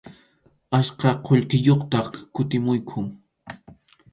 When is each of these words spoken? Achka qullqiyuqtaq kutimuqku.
Achka 0.77 1.09
qullqiyuqtaq 1.25 2.07
kutimuqku. 2.33 2.99